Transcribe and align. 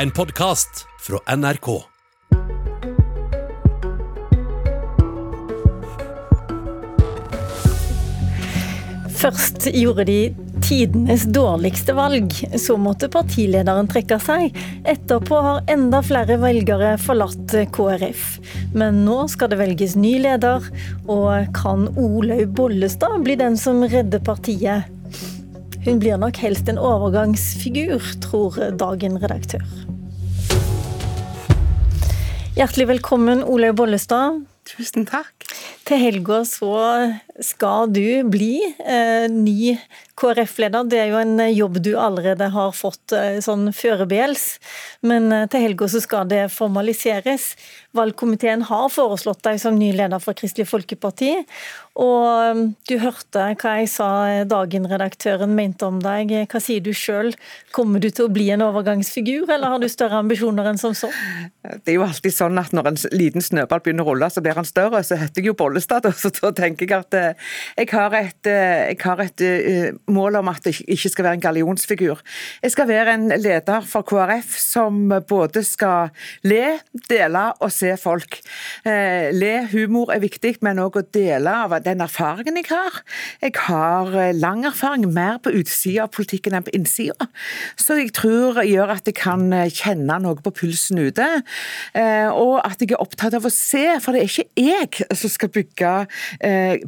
En 0.00 0.10
podkast 0.10 0.86
fra 1.04 1.18
NRK. 1.36 1.66
Først 9.20 9.66
gjorde 9.76 10.06
de 10.08 10.14
tidenes 10.64 11.26
dårligste 11.28 11.92
valg. 11.98 12.32
Så 12.56 12.78
måtte 12.80 13.10
partilederen 13.12 13.90
trekke 13.92 14.16
seg. 14.24 14.56
Etterpå 14.88 15.42
har 15.44 15.68
enda 15.68 16.00
flere 16.06 16.38
velgere 16.40 16.94
forlatt 17.02 17.52
KrF. 17.76 18.22
Men 18.72 19.02
nå 19.04 19.26
skal 19.28 19.52
det 19.52 19.60
velges 19.60 19.98
ny 20.00 20.14
leder, 20.24 20.64
og 21.12 21.52
kan 21.60 21.90
Olaug 22.00 22.56
Bollestad 22.56 23.20
bli 23.28 23.36
den 23.42 23.60
som 23.60 23.84
redder 23.84 24.24
partiet? 24.24 24.88
Hun 25.80 25.96
blir 25.96 26.18
nok 26.20 26.36
helst 26.36 26.68
en 26.68 26.76
overgangsfigur, 26.76 28.04
tror 28.20 28.56
dagen 28.76 29.14
redaktør. 29.22 29.62
Hjertelig 32.52 32.84
velkommen, 32.90 33.40
Olaug 33.48 33.78
Bollestad. 33.78 34.42
Tusen 34.68 35.08
takk. 35.08 35.46
Til 35.88 36.02
helga 36.02 36.42
så 36.44 36.74
skal 37.40 37.92
du 37.92 38.22
bli 38.28 38.54
eh, 38.84 39.26
ny 39.32 39.76
KrF-leder. 40.20 40.84
Det 40.90 40.98
er 41.00 41.12
jo 41.12 41.20
en 41.20 41.40
jobb 41.48 41.80
du 41.84 41.92
allerede 41.98 42.50
har 42.52 42.72
fått 42.76 43.14
eh, 43.16 43.38
sånn 43.44 43.70
førebels, 43.76 44.58
men 45.06 45.30
eh, 45.32 45.46
til 45.50 45.64
helga 45.64 45.88
så 45.90 46.02
skal 46.04 46.28
det 46.30 46.48
formaliseres. 46.52 47.54
Valgkomiteen 47.96 48.66
har 48.68 48.90
foreslått 48.92 49.42
deg 49.46 49.60
som 49.62 49.78
ny 49.78 49.90
leder 49.96 50.20
for 50.22 50.36
Kristelig 50.38 50.68
Folkeparti. 50.70 51.32
Og 52.00 52.26
eh, 52.28 52.62
du 52.90 52.96
hørte 53.02 53.46
hva 53.62 53.76
jeg 53.80 53.90
sa 53.92 54.10
Dagen-redaktøren 54.50 55.54
mente 55.56 55.88
om 55.88 56.02
deg. 56.04 56.34
Hva 56.50 56.62
sier 56.62 56.84
du 56.84 56.92
sjøl? 56.96 57.32
Kommer 57.74 58.02
du 58.02 58.10
til 58.10 58.28
å 58.28 58.32
bli 58.32 58.50
en 58.52 58.66
overgangsfigur, 58.66 59.48
eller 59.48 59.76
har 59.76 59.80
du 59.80 59.88
større 59.90 60.20
ambisjoner 60.20 60.68
enn 60.72 60.80
som 60.80 60.96
så? 60.96 61.08
Det 61.62 61.94
er 61.94 62.00
jo 62.00 62.06
alltid 62.06 62.34
sånn 62.34 62.60
at 62.60 62.74
når 62.76 62.92
en 62.92 63.00
liten 63.14 63.44
snøball 63.44 63.82
begynner 63.84 64.04
å 64.04 64.12
rulle, 64.12 64.28
så 64.32 64.44
blir 64.44 64.58
han 64.58 64.68
større. 64.68 65.00
Så 65.06 65.16
heter 65.20 65.40
jeg 65.40 65.52
jo 65.52 65.58
Bollestad, 65.58 66.08
så 66.12 66.52
tenker 66.56 66.84
jeg 66.84 67.08
at 67.08 67.29
jeg 67.76 67.88
har 67.92 68.16
et, 68.18 68.50
jeg 68.50 68.98
har 69.02 69.22
et 69.24 69.44
mål 70.10 70.40
om 70.40 70.50
at 70.52 70.66
jeg 70.66 70.82
ikke 70.86 71.12
skal 71.12 71.26
være 71.28 71.38
en 71.38 71.44
gallionsfigur. 71.44 72.20
Jeg 72.62 72.74
skal 72.74 72.88
være 72.90 73.14
en 73.14 73.28
leder 73.40 73.86
for 73.88 74.06
KrF 74.06 74.56
som 74.60 75.12
både 75.28 75.62
skal 75.66 76.10
le, 76.46 76.78
dele 77.08 77.44
og 77.60 77.72
se 77.74 77.94
folk. 78.00 78.40
Le, 78.84 79.52
humor 79.72 80.12
er 80.14 80.22
viktig, 80.22 80.56
men 80.64 80.80
òg 80.82 81.00
å 81.00 81.04
dele 81.14 81.54
av 81.64 81.76
den 81.84 82.02
erfaringen 82.04 82.58
jeg 82.60 82.70
har. 82.70 83.00
Jeg 83.42 83.56
har 83.66 84.32
lang 84.36 84.64
erfaring, 84.68 85.06
mer 85.10 85.38
på 85.42 85.52
utsida 85.60 86.06
av 86.06 86.12
politikken 86.14 86.56
enn 86.56 86.66
på 86.66 86.74
innsida. 86.76 87.28
Så 87.80 87.98
jeg 88.00 88.12
tror 88.16 88.62
gjør 88.66 88.94
at 88.96 89.08
jeg 89.08 89.16
kan 89.20 89.48
kjenne 89.72 90.18
noe 90.22 90.40
på 90.42 90.52
pulsen 90.62 91.00
ute. 91.00 91.28
Og 92.34 92.56
at 92.64 92.80
jeg 92.80 92.94
er 92.94 93.02
opptatt 93.02 93.36
av 93.38 93.46
å 93.46 93.52
se, 93.54 93.84
for 94.02 94.16
det 94.16 94.24
er 94.24 94.30
ikke 94.30 94.48
jeg 94.60 95.16
som 95.18 95.32
skal 95.32 95.52
bygge 95.54 95.92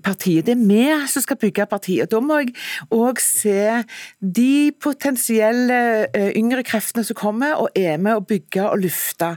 partiet, 0.02 0.31
det 0.41 0.55
er 0.55 0.64
vi 0.64 0.86
som 1.11 1.25
skal 1.25 1.38
bygge 1.41 1.66
partiet. 1.70 2.11
Da 2.12 2.20
må 2.25 2.41
jeg 2.42 2.55
òg 2.94 3.20
se 3.22 3.83
de 4.20 4.72
potensielle 4.83 6.08
yngre 6.38 6.64
kreftene 6.66 7.05
som 7.06 7.19
kommer 7.19 7.61
og 7.61 7.77
er 7.78 8.00
med 8.02 8.16
å 8.16 8.25
bygge 8.27 8.64
og 8.70 8.83
lufte. 8.86 9.34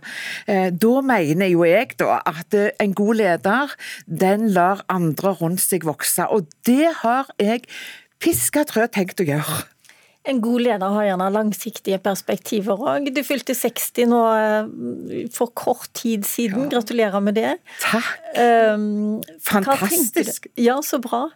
Da 0.47 0.95
mener 1.05 1.51
jo 1.51 1.65
jeg 1.67 1.97
da 1.99 2.21
at 2.25 2.55
en 2.55 2.95
god 2.97 3.21
leder, 3.21 3.77
den 4.07 4.49
lar 4.55 4.85
andre 4.91 5.35
rundt 5.41 5.63
seg 5.63 5.85
vokse. 5.87 6.27
Og 6.31 6.49
det 6.67 6.91
har 7.03 7.31
jeg 7.41 7.65
piska 8.21 8.65
trø 8.69 8.87
tenkt 8.87 9.21
å 9.21 9.27
gjøre. 9.27 9.74
En 10.25 10.39
god 10.41 10.63
leder 10.65 10.93
har 10.95 11.05
gjerne 11.05 11.27
langsiktige 11.29 11.99
perspektiver 12.01 12.79
òg. 12.81 13.09
Du 13.13 13.21
fylte 13.25 13.53
60 13.53 14.07
nå 14.09 14.21
for 15.35 15.51
kort 15.53 15.91
tid 15.93 16.25
siden. 16.25 16.65
Gratulerer 16.71 17.21
med 17.21 17.37
det. 17.37 17.51
Takk. 17.83 18.07
Um, 18.35 19.21
Fantastisk. 19.45 20.47
Ja, 20.59 20.79
så 20.83 20.97
bra. 20.99 21.27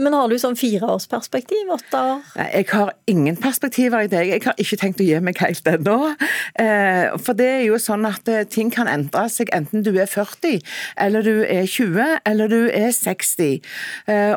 Men 0.00 0.16
har 0.16 0.32
du 0.32 0.38
sånn 0.40 0.56
fireårsperspektiv? 0.58 1.68
Åtte 1.76 2.00
år? 2.00 2.24
Jeg 2.40 2.66
har 2.72 2.94
ingen 3.10 3.36
perspektiver 3.36 4.06
i 4.06 4.10
det. 4.10 4.24
Jeg 4.30 4.42
har 4.46 4.56
ikke 4.58 4.80
tenkt 4.80 5.04
å 5.04 5.06
gi 5.06 5.20
meg 5.20 5.38
helt 5.44 5.68
ennå. 5.70 5.98
For 7.20 7.36
det 7.36 7.50
er 7.58 7.64
jo 7.66 7.78
sånn 7.82 8.08
at 8.08 8.32
ting 8.50 8.72
kan 8.74 8.88
endre 8.90 9.26
seg 9.32 9.52
enten 9.54 9.84
du 9.86 9.92
er 9.94 10.08
40, 10.10 10.64
eller 11.04 11.26
du 11.26 11.44
er 11.44 11.68
20, 11.68 12.16
eller 12.26 12.50
du 12.50 12.58
er 12.72 12.90
60. 12.96 13.60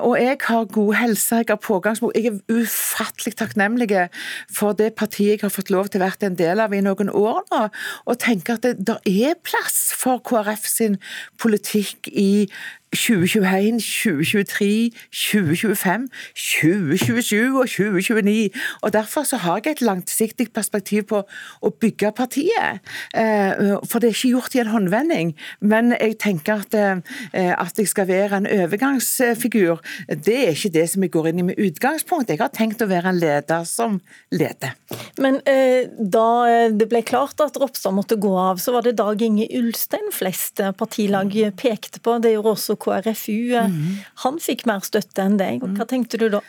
Og 0.04 0.14
jeg 0.20 0.38
har 0.50 0.70
god 0.75 0.94
helse, 1.00 1.42
jeg 1.42 1.50
har 1.50 1.64
pågangsmot. 1.64 2.14
Jeg 2.20 2.36
er 2.36 2.59
ufattelig 2.59 3.38
takknemlig 3.40 3.69
takknemlige 3.69 4.09
for 4.52 4.74
det 4.74 4.96
partiet 4.96 5.40
jeg 5.40 5.44
har 5.44 5.53
fått 5.53 5.69
lov 5.69 5.90
til 5.90 6.02
å 6.02 6.07
være 6.07 6.28
en 6.28 6.38
del 6.38 6.59
av 6.59 6.74
i 6.74 6.81
noen 6.81 7.09
år 7.09 7.44
nå, 7.52 7.62
og 8.06 8.19
tenker 8.19 8.57
at 8.57 8.66
det 8.78 8.97
er 9.06 9.35
plass 9.44 9.94
for 9.96 10.19
KrF 10.19 10.66
sin 10.68 10.97
politikk 11.38 12.09
i 12.09 12.50
2021, 12.96 13.80
2023, 13.80 14.92
2025, 15.12 16.10
2027 16.34 17.60
og 17.60 17.68
2029. 17.70 18.50
Og 18.82 18.94
Derfor 18.94 19.24
så 19.24 19.38
har 19.38 19.62
jeg 19.64 19.72
et 19.72 19.82
langsiktig 19.82 20.50
perspektiv 20.54 21.04
på 21.12 21.22
å 21.62 21.70
bygge 21.70 22.12
partiet. 22.18 22.82
Eh, 23.14 23.78
for 23.86 24.02
det 24.02 24.10
er 24.10 24.18
ikke 24.18 24.34
gjort 24.34 24.56
i 24.56 24.62
en 24.64 24.72
håndvending. 24.74 25.36
Men 25.62 25.94
jeg 25.94 26.18
tenker 26.20 26.64
at, 26.66 26.74
eh, 26.74 27.54
at 27.54 27.78
jeg 27.78 27.88
skal 27.88 28.08
være 28.08 28.38
en 28.38 28.48
overgangsfigur, 28.48 29.84
det 30.10 30.40
er 30.48 30.58
ikke 30.58 30.74
det 30.74 30.90
som 30.90 31.04
jeg 31.04 31.12
går 31.12 31.30
inn 31.30 31.40
i 31.40 31.48
med 31.52 31.62
utgangspunkt. 31.62 32.30
Jeg 32.30 32.42
har 32.42 32.50
tenkt 32.50 32.82
å 32.82 32.90
være 32.90 33.14
en 33.14 33.20
leder 33.20 33.64
som 33.70 34.02
leder. 34.32 34.74
Men 35.20 35.42
eh, 35.46 35.86
da 36.00 36.70
det 36.74 36.90
ble 36.90 37.04
klart 37.06 37.40
at 37.42 37.58
Ropstad 37.60 37.94
måtte 37.94 38.18
gå 38.18 38.34
av, 38.34 38.58
så 38.58 38.74
var 38.74 38.82
det 38.82 38.98
Dag 38.98 39.22
Inge 39.22 39.46
Ulstein 39.60 40.10
flest 40.12 40.62
partilag 40.78 41.36
pekte 41.56 42.02
på. 42.02 42.18
Det 42.24 42.34
gjorde 42.34 42.56
også 42.56 42.79
KrFU. 42.80 43.54
Mm. 43.70 44.02
Han 44.26 44.42
fikk 44.44 44.66
mer 44.70 44.84
støtte 44.86 45.26
enn 45.26 45.40
deg. 45.42 45.64
Hva 45.78 45.88
tenkte 45.90 46.20
du 46.22 46.30
da? 46.34 46.44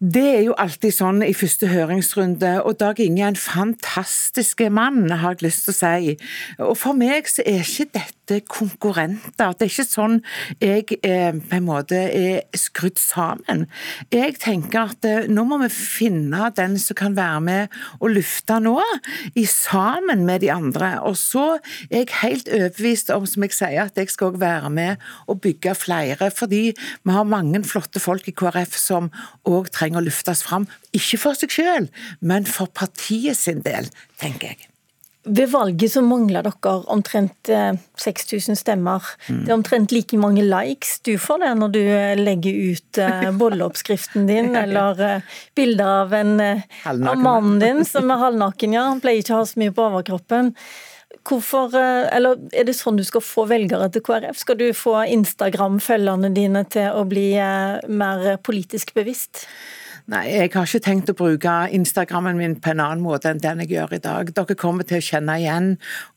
Det 0.00 0.22
er 0.24 0.44
jo 0.46 0.54
alltid 0.56 0.94
sånn 0.96 1.18
i 1.26 1.34
første 1.36 1.68
høringsrunde, 1.68 2.54
og 2.64 2.78
Dag 2.80 3.02
Inge 3.04 3.20
er 3.20 3.34
en 3.34 3.36
fantastisk 3.36 4.62
mann, 4.72 5.10
har 5.12 5.36
jeg 5.36 5.50
lyst 5.50 5.66
til 5.66 5.74
å 5.74 5.76
si. 5.76 6.14
Og 6.70 6.78
For 6.80 6.96
meg 6.96 7.28
så 7.28 7.44
er 7.44 7.60
ikke 7.60 7.90
dette 7.98 8.19
konkurrenter. 8.46 9.54
Det 9.58 9.66
er 9.66 9.72
ikke 9.72 9.86
sånn 9.88 10.18
jeg 10.62 10.98
eh, 11.02 11.32
på 11.34 11.56
en 11.58 11.66
måte 11.66 11.98
er 11.98 12.46
skrudd 12.58 13.00
sammen. 13.00 13.66
Jeg 14.12 14.38
tenker 14.42 14.92
at 14.94 15.08
eh, 15.08 15.28
nå 15.30 15.44
må 15.48 15.58
vi 15.64 15.70
finne 15.74 16.50
den 16.56 16.78
som 16.80 16.98
kan 16.98 17.16
være 17.18 17.42
med 17.46 17.78
og 17.98 18.14
lufte 18.14 18.60
nå, 18.62 18.76
i 19.34 19.44
sammen 19.48 20.24
med 20.28 20.44
de 20.44 20.52
andre. 20.54 20.92
Og 21.06 21.18
så 21.18 21.46
er 21.88 22.04
jeg 22.04 22.14
helt 22.22 22.50
overbevist 22.52 23.12
om, 23.14 23.26
som 23.28 23.46
jeg 23.46 23.56
sier, 23.56 23.90
at 23.90 23.98
jeg 23.98 24.12
skal 24.12 24.38
være 24.40 24.70
med 24.74 25.10
og 25.26 25.42
bygge 25.44 25.74
flere. 25.78 26.30
Fordi 26.30 26.62
vi 26.70 27.16
har 27.16 27.28
mange 27.28 27.62
flotte 27.66 28.02
folk 28.02 28.28
i 28.30 28.36
KrF 28.36 28.78
som 28.78 29.10
òg 29.48 29.72
trenger 29.74 30.00
å 30.00 30.06
løftes 30.08 30.44
fram. 30.46 30.68
Ikke 30.96 31.20
for 31.20 31.38
seg 31.38 31.54
selv, 31.54 32.04
men 32.20 32.48
for 32.48 32.70
partiet 32.74 33.38
sin 33.38 33.64
del, 33.66 33.90
tenker 34.20 34.54
jeg. 34.54 34.69
Ved 35.24 35.50
valget 35.52 35.92
så 35.92 36.00
mangler 36.00 36.46
dere 36.46 36.70
omtrent 36.88 37.50
6000 38.00 38.54
eh, 38.54 38.56
stemmer. 38.56 39.04
Mm. 39.28 39.40
Det 39.44 39.50
er 39.50 39.56
omtrent 39.58 39.92
like 39.92 40.16
mange 40.16 40.46
likes 40.46 40.94
du 41.04 41.12
får 41.20 41.42
det 41.42 41.50
når 41.60 41.74
du 41.74 41.80
eh, 41.82 42.16
legger 42.16 42.60
ut 42.72 43.00
eh, 43.04 43.26
bolleoppskriften 43.42 44.24
din, 44.30 44.54
eller 44.56 45.20
bilder 45.56 45.90
av, 46.06 46.14
en, 46.16 46.40
av 46.40 47.20
mannen 47.20 47.58
din 47.60 47.84
som 47.84 48.08
er 48.08 48.22
halvnaken. 48.22 48.78
Ja, 48.78 48.86
han 48.88 49.02
pleier 49.04 49.20
ikke 49.20 49.36
å 49.36 49.42
ha 49.42 49.50
så 49.50 49.60
mye 49.60 49.74
på 49.76 49.90
overkroppen. 49.90 50.54
Hvorfor, 51.26 51.74
eller 51.76 52.38
Er 52.56 52.64
det 52.64 52.78
sånn 52.78 52.96
du 52.96 53.04
skal 53.04 53.20
få 53.20 53.44
velgere 53.50 53.90
til 53.92 54.00
KrF? 54.06 54.38
Skal 54.40 54.56
du 54.56 54.70
få 54.72 55.02
Instagram-følgerne 55.04 56.32
dine 56.32 56.64
til 56.72 56.96
å 56.96 57.04
bli 57.04 57.34
mer 57.36 58.38
politisk 58.46 58.94
bevisst? 58.96 59.44
Nei, 60.10 60.24
jeg 60.26 60.50
har 60.56 60.66
ikke 60.66 60.82
tenkt 60.82 61.10
å 61.12 61.14
bruke 61.14 61.52
Instagrammen 61.76 62.38
min 62.38 62.56
på 62.58 62.72
en 62.72 62.82
annen 62.82 63.02
måte 63.04 63.30
enn 63.30 63.42
den 63.42 63.62
jeg 63.62 63.76
gjør 63.76 63.94
i 63.94 64.02
dag. 64.02 64.32
Dere 64.34 64.56
kommer 64.58 64.86
til 64.86 64.98
å 64.98 65.06
kjenne 65.06 65.36
igjen 65.38 65.68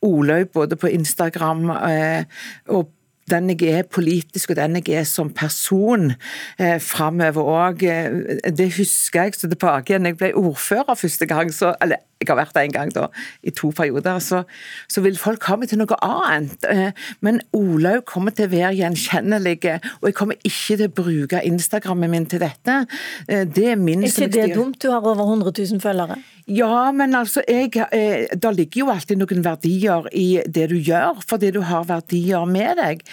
Olaug 0.07 0.49
både 0.55 0.79
på 0.81 0.89
Instagram 0.89 1.67
eh, 1.75 2.25
og 2.73 2.89
den 3.29 3.51
jeg 3.53 3.69
er 3.69 3.85
politisk 3.87 4.51
og 4.51 4.57
den 4.57 4.79
jeg 4.79 4.97
er 4.97 5.05
som 5.07 5.29
person 5.29 6.09
eh, 6.57 6.79
framover 6.81 7.53
òg. 7.53 7.85
Eh, 7.85 8.41
det 8.49 8.71
husker 8.79 9.27
jeg 9.27 9.37
så 9.37 9.51
tilbake 9.51 9.93
igjen. 9.93 10.09
Jeg 10.09 10.17
ble 10.17 10.33
ordfører 10.41 10.97
første 10.97 11.29
gang, 11.29 11.53
så, 11.53 11.75
eller 11.83 12.01
jeg 12.23 12.31
har 12.31 12.39
vært 12.39 12.55
der 12.55 12.67
en 12.67 12.75
gang 12.75 12.93
da, 12.95 13.07
i 13.43 13.53
to 13.55 13.71
perioder, 13.75 14.19
så, 14.23 14.43
så 14.91 15.03
vil 15.05 15.19
folk 15.19 15.43
ha 15.49 15.57
meg 15.59 15.71
til 15.71 15.81
noe 15.81 15.99
annet. 16.03 16.67
Eh, 16.69 17.07
men 17.25 17.41
Olaug 17.55 18.05
kommer 18.09 18.35
til 18.35 18.49
å 18.49 18.53
være 18.53 18.75
gjenkjennelig, 18.79 19.57
og 20.01 20.09
jeg 20.09 20.17
kommer 20.17 20.39
ikke 20.41 20.77
til 20.79 20.87
å 20.87 20.93
bruke 21.03 21.43
Instagrammen 21.47 22.13
min 22.13 22.29
til 22.29 22.43
dette. 22.43 22.83
Eh, 23.27 23.45
det 23.47 23.73
er 23.73 23.81
min 23.81 24.05
Er 24.05 24.13
ikke 24.13 24.31
det 24.33 24.53
dumt? 24.55 24.79
Du 24.81 24.91
har 24.91 25.03
over 25.03 25.27
100 25.27 25.51
000 25.51 25.83
følgere. 25.83 26.21
Ja, 26.47 26.91
men 26.91 27.15
altså, 27.15 27.39
jeg, 27.47 27.71
eh, 27.95 28.25
det 28.35 28.49
ligger 28.55 28.79
jo 28.81 28.89
alltid 28.91 29.19
noen 29.21 29.45
verdier 29.45 30.09
i 30.11 30.41
det 30.43 30.65
du 30.73 30.75
gjør, 30.75 31.21
fordi 31.23 31.53
du 31.55 31.61
har 31.63 31.85
verdier 31.87 32.43
med 32.49 32.75
deg. 32.81 33.05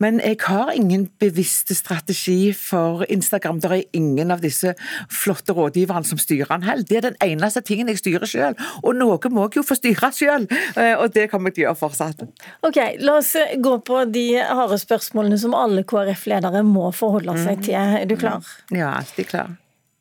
Men 0.00 0.22
jeg 0.24 0.38
har 0.46 0.72
ingen 0.72 1.04
bevisste 1.20 1.76
strategi 1.76 2.54
for 2.56 3.04
Instagram. 3.12 3.60
Det 3.60 3.70
er 3.70 3.84
ingen 3.92 4.32
av 4.32 4.40
disse 4.40 4.72
flotte 5.12 5.52
rådgiverne 5.52 6.08
som 6.08 6.20
styrer 6.20 6.48
den 6.54 6.64
heller. 6.64 6.88
Det 6.88 6.96
er 6.96 7.06
den 7.10 7.20
eneste 7.20 7.60
tingen 7.60 7.92
jeg 7.92 8.00
styrer 8.00 8.30
selv. 8.30 8.57
Og 8.82 8.96
noe 8.96 9.32
må 9.32 9.46
jeg 9.48 9.60
jo 9.60 9.66
få 9.66 9.76
styre 9.78 10.10
sjøl, 10.14 10.48
eh, 10.76 10.94
og 10.96 11.12
det 11.14 11.28
kommer 11.32 11.52
jeg 11.52 11.58
til 11.58 11.66
å 11.66 11.68
gjøre 11.68 11.80
fortsatt. 11.82 12.26
Ok, 12.66 12.80
La 13.04 13.18
oss 13.20 13.34
gå 13.58 13.76
på 13.86 14.02
de 14.12 14.26
harde 14.40 14.78
spørsmålene 14.80 15.38
som 15.40 15.54
alle 15.56 15.84
KrF-ledere 15.88 16.64
må 16.66 16.90
forholde 16.96 17.36
seg 17.42 17.64
til. 17.66 17.78
Er 17.78 18.06
du 18.08 18.16
klar? 18.18 18.46
Ja, 18.74 18.94
alltid 18.98 19.30
klar. 19.30 19.56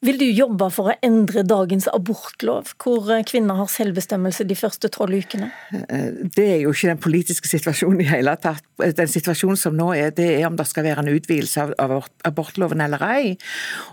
Vil 0.07 0.19
du 0.21 0.25
jobbe 0.30 0.69
for 0.71 0.92
å 0.92 0.94
endre 1.04 1.42
dagens 1.44 1.89
abortlov, 1.92 2.69
hvor 2.80 3.09
kvinner 3.27 3.57
har 3.59 3.68
selvbestemmelse 3.71 4.45
de 4.48 4.56
første 4.56 4.88
tolv 4.94 5.18
ukene? 5.19 5.50
Det 5.68 6.45
er 6.45 6.62
jo 6.62 6.71
ikke 6.71 6.94
den 6.94 7.01
politiske 7.04 7.50
situasjonen 7.51 8.06
i 8.06 8.07
hele 8.07 8.36
tatt. 8.39 8.63
Den 8.77 9.09
situasjonen 9.12 9.59
som 9.59 9.75
nå 9.75 9.89
er, 9.98 10.13
det 10.15 10.27
er 10.38 10.45
om 10.48 10.56
det 10.56 10.68
skal 10.69 10.86
være 10.86 11.04
en 11.04 11.12
utvidelse 11.12 11.65
av 11.81 11.95
abortloven 12.27 12.83
eller 12.86 13.04
ei. 13.09 13.33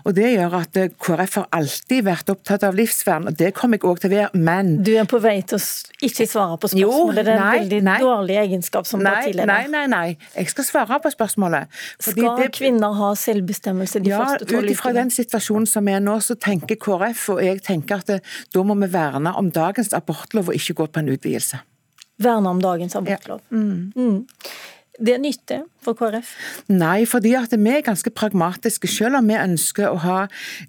Og 0.05 0.15
Det 0.15 0.29
gjør 0.31 0.55
at 0.61 0.79
KrF 1.03 1.39
har 1.41 1.49
alltid 1.59 2.05
vært 2.07 2.31
opptatt 2.31 2.63
av 2.63 2.77
livsvern, 2.77 3.27
og 3.31 3.35
det 3.35 3.51
kommer 3.57 3.81
jeg 3.81 3.89
òg 3.89 4.03
til 4.03 4.13
å 4.13 4.15
være, 4.15 4.29
men 4.39 4.71
Du 4.85 4.93
er 4.95 5.09
på 5.09 5.19
vei 5.19 5.41
til 5.43 5.59
å 5.59 5.63
ikke 6.05 6.27
svare 6.29 6.59
på 6.61 6.71
spørsmålet, 6.71 6.79
jo, 6.79 7.11
det 7.17 7.25
er 7.25 7.33
en 7.33 7.59
veldig 7.59 7.81
nei. 7.89 7.97
dårlig 8.03 8.39
egenskap 8.45 8.87
som 8.87 9.03
nei, 9.03 9.15
partileder. 9.17 9.51
Nei, 9.51 9.67
nei, 9.73 9.85
nei, 9.91 10.31
jeg 10.37 10.53
skal 10.53 10.69
svare 10.69 11.01
på 11.03 11.11
spørsmålet. 11.11 11.75
Skal 11.99 12.39
det, 12.39 12.49
kvinner 12.55 12.95
ha 13.01 13.11
selvbestemmelse 13.19 14.03
de 14.05 14.13
ja, 14.13 14.21
første 14.21 14.45
tolv 14.45 14.61
ukene? 14.61 14.69
Ja, 14.69 14.71
ut 14.71 14.77
ifra 14.77 14.93
den 14.95 15.13
situasjonen 15.13 15.67
som 15.69 15.91
er 15.91 16.04
nå, 16.05 16.19
så 16.23 16.37
tenker 16.39 16.79
KrF 16.81 17.27
og 17.35 17.41
jeg 17.43 17.63
tenker 17.65 18.03
at 18.03 18.11
det, 18.11 18.19
da 18.53 18.63
må 18.65 18.77
vi 18.81 18.91
verne 18.93 19.33
om 19.39 19.49
dagens 19.53 19.93
abortlov 19.97 20.51
og 20.51 20.59
ikke 20.59 20.77
gå 20.81 20.87
på 20.87 21.03
en 21.03 21.11
utvidelse. 21.15 21.61
Verne 22.21 22.53
om 22.53 22.61
dagens 22.63 22.95
abortlov. 22.95 23.43
Ja. 23.51 23.57
Mm. 23.57 23.91
Mm. 23.95 24.23
Det 24.95 25.11
er 25.11 25.19
nyttig 25.19 25.57
for 25.83 25.97
KrF? 25.99 26.29
Nei, 26.71 27.03
fordi 27.09 27.33
at 27.35 27.51
vi 27.51 27.71
er 27.73 27.83
ganske 27.83 28.11
pragmatiske. 28.15 28.87
Selv 28.87 29.19
om 29.19 29.27
vi 29.27 29.35
ønsker 29.35 29.89
å 29.89 29.99
ha 30.05 30.19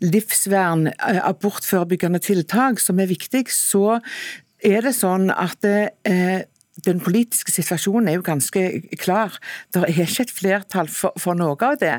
livsvern, 0.03 0.89
eh, 0.89 1.21
abortforebyggende 1.23 2.19
tiltak 2.19 2.83
som 2.83 2.99
er 2.99 3.07
viktig, 3.07 3.47
så 3.55 4.01
er 4.65 4.83
det 4.83 4.97
sånn 4.97 5.31
at 5.31 5.63
eh, 5.65 6.43
den 6.85 7.01
politiske 7.01 7.53
situasjonen 7.53 8.11
er 8.11 8.19
jo 8.19 8.25
ganske 8.27 8.63
klar. 9.01 9.37
Det 9.73 9.83
er 9.83 10.03
ikke 10.05 10.27
et 10.27 10.33
flertall 10.35 10.91
for, 10.93 11.15
for, 11.21 11.37
noe 11.39 11.57
av 11.65 11.79
det. 11.81 11.95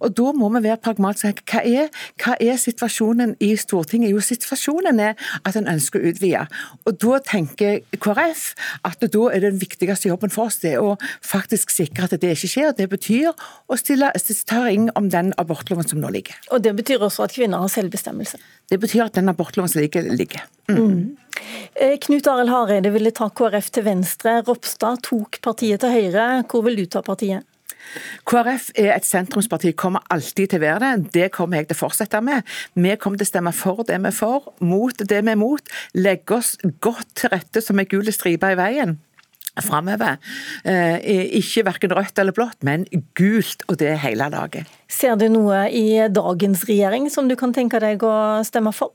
Og 0.00 0.14
Da 0.16 0.32
må 0.36 0.48
vi 0.54 0.62
være 0.64 0.80
pragmatiske. 0.80 1.44
Hva 1.50 1.60
er, 1.68 1.90
hva 2.22 2.36
er 2.40 2.56
situasjonen 2.60 3.36
i 3.44 3.52
Stortinget? 3.60 4.12
Jo, 4.12 4.22
situasjonen 4.24 5.00
er 5.04 5.18
at 5.44 5.58
en 5.58 5.68
ønsker 5.68 6.00
å 6.00 6.12
utvide. 6.12 6.46
Og 6.86 6.96
Da 7.02 7.20
tenker 7.28 7.82
KrF 8.00 8.46
at 8.88 9.04
da 9.12 9.26
er 9.28 9.44
den 9.44 9.60
viktigste 9.60 10.08
jobben 10.08 10.32
for 10.32 10.48
oss 10.48 10.62
det 10.64 10.78
å 10.80 10.96
faktisk 11.20 11.74
sikre 11.74 12.08
at 12.08 12.16
det 12.16 12.32
ikke 12.36 12.52
skjer. 12.54 12.72
Det 12.76 12.88
betyr 12.88 13.32
å 13.32 13.80
stille 13.80 14.12
ta 14.48 14.64
ring 14.64 14.88
om 14.96 15.10
den 15.12 15.32
abortloven 15.40 15.88
som 15.88 16.00
nå 16.00 16.08
ligger. 16.14 16.38
Og 16.50 16.62
Det 16.64 16.74
betyr 16.76 17.04
også 17.04 17.28
at 17.28 17.36
kvinner 17.36 17.60
har 17.60 17.72
selvbestemmelse? 17.72 18.40
Det 18.72 18.80
betyr 18.80 19.04
at 19.04 19.18
den 19.18 19.28
abortloven 19.28 19.68
som 19.68 19.82
ligger, 19.84 20.06
ligger. 20.16 20.46
Mm. 20.70 20.78
Mm. 20.80 21.16
Eh, 21.76 21.98
Knut 22.00 22.28
Arild 22.32 22.48
Hareide 22.48 22.92
ville 22.94 23.12
ta 23.12 23.28
KrF 23.28 23.68
til 23.74 23.84
venstre. 23.84 24.38
Ropstad 24.46 25.02
tok 25.04 25.42
partiet 25.44 25.82
til 25.84 25.92
høyre. 25.92 26.28
Hvor 26.48 26.64
vil 26.64 26.80
du 26.80 26.86
ta 26.88 27.04
partiet? 27.04 27.44
KrF 28.30 28.70
er 28.78 28.94
et 28.94 29.04
sentrumsparti, 29.04 29.74
kommer 29.76 30.04
alltid 30.14 30.52
til 30.54 30.62
å 30.62 30.64
være 30.64 30.80
det. 30.84 31.12
Det 31.12 31.30
kommer 31.34 31.60
jeg 31.60 31.68
til 31.68 31.76
å 31.76 31.82
fortsette 31.82 32.22
med. 32.24 32.48
Vi 32.78 32.96
kommer 32.96 33.20
til 33.20 33.28
å 33.28 33.32
stemme 33.32 33.52
for 33.56 33.84
det 33.84 33.98
vi 34.00 34.08
er 34.08 34.16
for, 34.16 34.52
mot 34.64 35.04
det 35.04 35.20
vi 35.20 35.34
er 35.34 35.40
mot. 35.40 35.72
Legge 35.98 36.38
oss 36.38 36.54
godt 36.80 37.10
til 37.18 37.34
rette 37.34 37.60
som 37.60 37.82
ei 37.82 37.88
gul 37.90 38.08
stripe 38.14 38.54
i 38.54 38.58
veien 38.58 38.96
framover. 39.60 40.16
Eh, 40.64 41.36
ikke 41.36 41.66
verken 41.66 41.92
rødt 41.92 42.18
eller 42.22 42.32
blått, 42.32 42.62
men 42.64 42.86
gult, 43.18 43.66
og 43.68 43.76
det 43.82 43.90
er 43.92 44.00
hele 44.06 44.30
laget. 44.32 44.70
Ser 44.92 45.16
du 45.16 45.24
noe 45.32 45.64
i 45.72 46.04
dagens 46.12 46.66
regjering 46.68 47.06
som 47.10 47.28
du 47.28 47.32
kan 47.38 47.54
tenke 47.56 47.80
deg 47.80 48.02
å 48.04 48.42
stemme 48.44 48.74
for? 48.76 48.92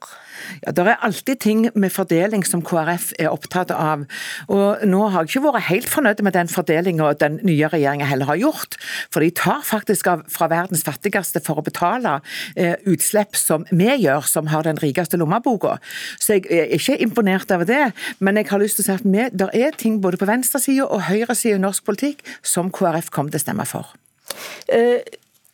Ja, 0.62 0.72
Det 0.72 0.86
er 0.86 1.02
alltid 1.02 1.40
ting 1.42 1.64
med 1.74 1.92
fordeling 1.92 2.46
som 2.46 2.62
KrF 2.62 3.10
er 3.18 3.32
opptatt 3.32 3.72
av. 3.74 4.06
Og 4.48 4.86
Nå 4.86 5.02
har 5.10 5.26
jeg 5.26 5.32
ikke 5.32 5.46
vært 5.48 5.68
helt 5.72 5.90
fornøyd 5.90 6.22
med 6.22 6.38
den 6.38 6.52
fordelinga 6.52 7.10
den 7.18 7.40
nye 7.42 7.72
regjeringa 7.74 8.06
heller 8.06 8.30
har 8.30 8.38
gjort. 8.38 8.78
For 9.10 9.26
de 9.26 9.32
tar 9.32 9.66
faktisk 9.66 10.08
av 10.14 10.24
fra 10.30 10.48
verdens 10.52 10.86
fattigste 10.86 11.42
for 11.42 11.58
å 11.58 11.66
betale 11.66 12.20
eh, 12.56 12.78
utslipp 12.86 13.36
som 13.36 13.66
vi 13.72 13.90
gjør, 13.90 14.22
som 14.30 14.54
har 14.54 14.70
den 14.70 14.78
rikeste 14.78 15.18
lommeboka. 15.18 15.80
Så 16.22 16.38
jeg 16.38 16.46
er 16.54 16.74
ikke 16.78 17.02
imponert 17.02 17.52
over 17.52 17.66
det. 17.66 17.92
Men 18.20 18.38
jeg 18.38 18.52
har 18.52 18.62
lyst 18.62 18.78
til 18.78 18.86
å 18.86 18.92
si 18.92 18.98
at 19.00 19.08
vi, 19.08 19.30
det 19.34 19.50
er 19.58 19.78
ting 19.78 19.98
både 20.04 20.22
på 20.22 20.30
venstresida 20.30 20.86
og 20.86 21.08
høyresida 21.10 21.58
i 21.58 21.64
norsk 21.66 21.88
politikk 21.88 22.22
som 22.46 22.70
KrF 22.70 23.10
kommer 23.10 23.34
til 23.34 23.42
å 23.42 23.48
stemme 23.50 23.66
for. 23.66 23.96
Uh 24.70 25.02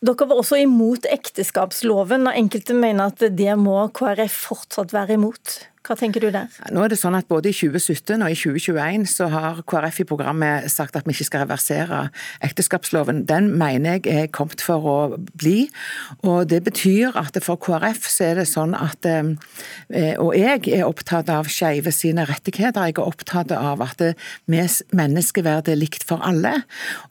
dere 0.04 0.28
var 0.28 0.40
også 0.40 0.58
imot 0.60 1.06
ekteskapsloven, 1.08 2.28
og 2.28 2.36
enkelte 2.36 2.76
mener 2.76 3.12
at 3.12 3.24
det 3.38 3.54
må 3.60 3.78
KrF 3.96 4.40
fortsatt 4.50 4.92
være 4.94 5.16
imot. 5.18 5.60
Hva 5.84 5.92
tenker 6.00 6.22
du 6.24 6.30
der? 6.32 6.48
Nå 6.72 6.80
er 6.80 6.92
det 6.94 6.96
sånn 6.96 7.12
at 7.18 7.26
Både 7.28 7.50
i 7.50 7.56
2017 7.56 8.22
og 8.24 8.32
i 8.32 8.36
2021 8.38 9.02
så 9.10 9.26
har 9.28 9.58
KrF 9.68 9.98
i 10.00 10.06
programmet 10.08 10.70
sagt 10.72 10.96
at 10.96 11.04
vi 11.04 11.12
ikke 11.12 11.26
skal 11.28 11.42
reversere 11.44 11.98
ekteskapsloven. 12.46 13.24
Den 13.28 13.50
mener 13.60 13.98
jeg 13.98 14.08
er 14.08 14.30
kommet 14.32 14.64
for 14.64 14.86
å 14.88 14.96
bli. 15.36 15.66
og 16.24 16.48
Det 16.48 16.62
betyr 16.64 17.18
at 17.20 17.36
for 17.44 17.60
KrF 17.60 18.08
så 18.08 18.30
er 18.30 18.40
det 18.40 18.46
sånn 18.48 18.72
at 18.78 19.04
eh, 19.04 20.16
Og 20.20 20.32
jeg 20.38 20.62
er 20.72 20.86
opptatt 20.86 21.28
av 21.28 21.50
skeive 21.52 21.92
sine 21.92 22.24
rettigheter. 22.28 22.88
Jeg 22.88 22.96
er 22.96 23.04
opptatt 23.04 23.52
av 23.52 23.84
at 23.84 24.00
vi 24.48 24.64
menneskeverd 24.96 25.68
er 25.68 25.80
likt 25.80 26.08
for 26.08 26.24
alle. 26.24 26.62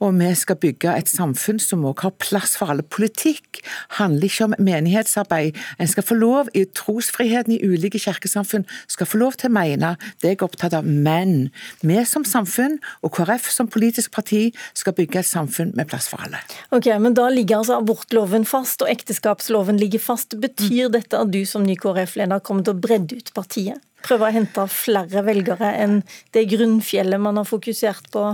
Og 0.01 0.17
vi 0.17 0.31
skal 0.39 0.57
bygge 0.57 0.97
et 0.97 1.11
samfunn 1.11 1.61
som 1.61 1.85
også 1.85 2.07
har 2.07 2.17
plass 2.17 2.57
for 2.57 2.73
alle. 2.73 2.81
Politikk 2.81 3.61
handler 3.99 4.29
ikke 4.29 4.49
om 4.49 4.57
menighetsarbeid. 4.57 5.61
En 5.77 5.93
skal 5.93 6.09
få 6.09 6.17
lov 6.17 6.49
i 6.57 6.65
trosfriheten 6.65 7.53
i 7.53 7.61
ulike 7.61 8.01
kirkesamfunn 8.01 8.62
skal 8.91 9.09
få 9.09 9.21
lov 9.21 9.37
til 9.39 9.51
å 9.51 9.55
mene 9.55 9.93
det 10.23 10.33
jeg 10.33 10.39
er 10.39 10.45
opptatt 10.47 10.75
av, 10.77 10.87
men 10.87 11.49
vi 11.81 11.99
som 12.07 12.25
samfunn 12.27 12.79
og 13.03 13.13
KrF 13.15 13.49
som 13.53 13.69
politisk 13.71 14.13
parti 14.15 14.45
skal 14.77 14.95
bygge 14.97 15.21
et 15.21 15.29
samfunn 15.29 15.73
med 15.77 15.89
plass 15.91 16.09
for 16.11 16.23
alle. 16.25 16.41
Ok, 16.75 16.89
Men 16.99 17.15
da 17.17 17.29
ligger 17.29 17.61
altså 17.61 17.79
abortloven 17.79 18.45
fast 18.47 18.83
og 18.83 18.91
ekteskapsloven 18.91 19.79
ligger 19.81 20.01
fast. 20.03 20.37
Betyr 20.39 20.91
dette 20.93 21.19
at 21.19 21.31
du 21.33 21.43
som 21.49 21.65
ny 21.65 21.75
KrF-leder 21.79 22.43
kommer 22.43 22.65
til 22.65 22.75
å 22.75 22.83
bredde 22.83 23.19
ut 23.19 23.33
partiet? 23.35 23.81
Prøve 24.03 24.27
å 24.27 24.35
hente 24.35 24.65
flere 24.71 25.23
velgere 25.23 25.69
enn 25.79 26.01
det 26.35 26.47
grunnfjellet 26.51 27.21
man 27.23 27.39
har 27.39 27.47
fokusert 27.47 28.09
på? 28.11 28.33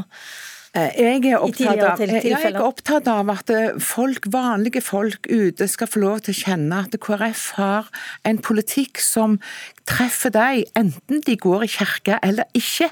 Eh, 0.78 0.92
jeg 1.02 1.24
er, 1.32 1.40
av, 1.42 1.98
jeg 1.98 2.36
er, 2.46 2.58
opptatt 2.62 3.08
av, 3.10 3.30
at 3.34 3.50
eh, 3.50 3.80
folk, 3.82 4.28
vanlige 4.30 4.84
folk 4.86 5.26
ute 5.26 5.66
skal 5.66 5.90
få 5.90 6.02
lov 6.04 6.20
til 6.28 6.36
å 6.36 6.42
kjenne 6.44 6.82
at 6.86 6.98
KrF 7.02 7.46
har 7.58 7.90
en 8.30 8.38
politikk 8.46 9.02
som 9.02 9.40
treffer 9.90 10.30
deg, 10.36 10.68
enten 10.78 11.24
de 11.26 11.34
går 11.42 11.66
i 11.66 11.72
kirke 11.74 12.20
eller 12.22 12.46
ikke. 12.54 12.92